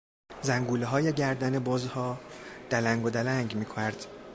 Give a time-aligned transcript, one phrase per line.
[0.41, 2.19] زنگولههای گردن بزها
[2.69, 4.05] دلنگ و دلنگ میکرد.